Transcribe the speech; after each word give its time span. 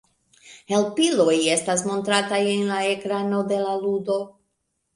Helpiloj 0.71 1.35
estas 1.57 1.85
montrataj 1.91 2.41
en 2.55 2.65
la 2.73 2.81
ekrano 2.97 3.45
de 3.55 3.63
la 3.69 3.79
ludo. 3.87 4.21